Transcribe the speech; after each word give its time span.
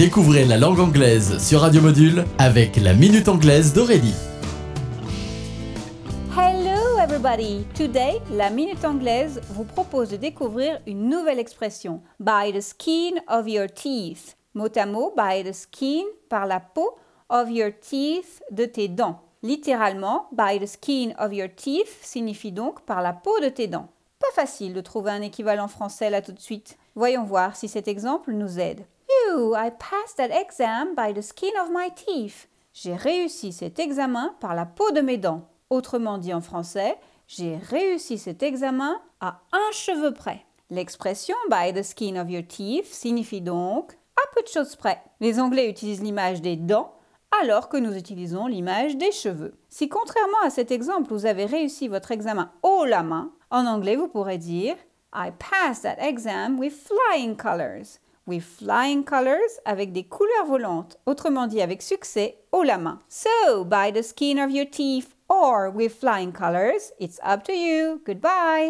Découvrez 0.00 0.46
la 0.46 0.56
langue 0.56 0.80
anglaise 0.80 1.36
sur 1.46 1.60
Radio 1.60 1.82
Module 1.82 2.24
avec 2.38 2.76
la 2.76 2.94
Minute 2.94 3.28
Anglaise 3.28 3.74
d'Aurélie. 3.74 4.14
Hello 6.34 6.98
everybody! 6.98 7.66
Today, 7.74 8.18
la 8.32 8.48
Minute 8.48 8.82
Anglaise 8.82 9.42
vous 9.50 9.64
propose 9.64 10.08
de 10.08 10.16
découvrir 10.16 10.80
une 10.86 11.10
nouvelle 11.10 11.38
expression, 11.38 12.00
by 12.18 12.50
the 12.50 12.62
skin 12.62 13.20
of 13.28 13.46
your 13.46 13.66
teeth. 13.66 14.38
Mot 14.54 14.74
à 14.74 14.86
mot, 14.86 15.12
by 15.14 15.44
the 15.44 15.52
skin, 15.52 16.06
par 16.30 16.46
la 16.46 16.60
peau, 16.60 16.96
of 17.28 17.50
your 17.50 17.70
teeth, 17.78 18.42
de 18.50 18.64
tes 18.64 18.88
dents. 18.88 19.20
Littéralement, 19.42 20.28
by 20.32 20.58
the 20.58 20.66
skin 20.66 21.12
of 21.18 21.34
your 21.34 21.54
teeth 21.54 21.98
signifie 22.00 22.52
donc 22.52 22.86
par 22.86 23.02
la 23.02 23.12
peau 23.12 23.38
de 23.42 23.50
tes 23.50 23.66
dents. 23.66 23.90
Pas 24.18 24.42
facile 24.42 24.72
de 24.72 24.80
trouver 24.80 25.10
un 25.10 25.20
équivalent 25.20 25.68
français 25.68 26.08
là 26.08 26.22
tout 26.22 26.32
de 26.32 26.40
suite. 26.40 26.78
Voyons 26.94 27.24
voir 27.24 27.54
si 27.54 27.68
cet 27.68 27.86
exemple 27.86 28.32
nous 28.32 28.58
aide. 28.58 28.86
You, 29.30 29.54
I 29.54 29.70
passed 29.70 30.16
that 30.16 30.30
exam 30.30 30.94
by 30.94 31.12
the 31.12 31.22
skin 31.22 31.52
of 31.60 31.70
my 31.70 31.90
teeth. 31.94 32.48
J'ai 32.72 32.94
réussi 32.94 33.52
cet 33.52 33.78
examen 33.78 34.34
par 34.40 34.54
la 34.54 34.66
peau 34.66 34.90
de 34.92 35.00
mes 35.00 35.18
dents. 35.18 35.48
Autrement 35.68 36.18
dit 36.18 36.34
en 36.34 36.40
français, 36.40 36.96
j'ai 37.26 37.56
réussi 37.56 38.18
cet 38.18 38.42
examen 38.42 39.00
à 39.20 39.40
un 39.52 39.72
cheveu 39.72 40.12
près. 40.12 40.44
L'expression 40.70 41.36
by 41.48 41.72
the 41.72 41.82
skin 41.82 42.16
of 42.16 42.30
your 42.30 42.42
teeth 42.46 42.86
signifie 42.86 43.40
donc 43.40 43.92
à 44.16 44.34
peu 44.34 44.42
de 44.42 44.48
choses 44.48 44.76
près. 44.76 45.00
Les 45.20 45.38
Anglais 45.38 45.68
utilisent 45.68 46.02
l'image 46.02 46.40
des 46.40 46.56
dents 46.56 46.94
alors 47.42 47.68
que 47.68 47.76
nous 47.76 47.96
utilisons 47.96 48.46
l'image 48.46 48.96
des 48.96 49.12
cheveux. 49.12 49.54
Si 49.68 49.88
contrairement 49.88 50.42
à 50.44 50.50
cet 50.50 50.70
exemple, 50.70 51.12
vous 51.12 51.26
avez 51.26 51.44
réussi 51.44 51.88
votre 51.88 52.10
examen 52.10 52.52
haut 52.62 52.84
la 52.84 53.02
main, 53.02 53.32
en 53.50 53.66
anglais 53.66 53.96
vous 53.96 54.08
pourrez 54.08 54.38
dire 54.38 54.76
I 55.14 55.30
passed 55.38 55.82
that 55.82 56.00
exam 56.00 56.58
with 56.58 56.72
flying 56.72 57.36
colors 57.36 58.00
with 58.30 58.44
flying 58.44 59.04
colors 59.04 59.58
avec 59.66 59.92
des 59.92 60.04
couleurs 60.04 60.46
volantes, 60.46 60.96
autrement 61.04 61.48
dit 61.48 61.60
avec 61.60 61.82
succès 61.82 62.38
haut 62.52 62.62
la 62.62 62.78
main. 62.78 63.00
So, 63.08 63.64
by 63.64 63.90
the 63.92 64.02
skin 64.02 64.38
of 64.38 64.50
your 64.50 64.66
teeth 64.66 65.14
or 65.28 65.70
with 65.70 65.98
flying 65.98 66.32
colors, 66.32 66.92
it's 66.98 67.18
up 67.22 67.42
to 67.44 67.52
you. 67.52 68.00
Goodbye. 68.06 68.68